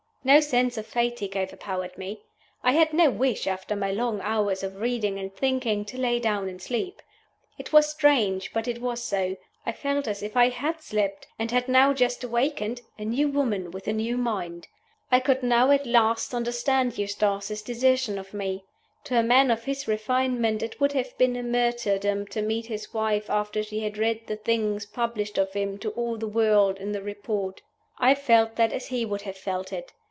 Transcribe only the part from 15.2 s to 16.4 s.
now at last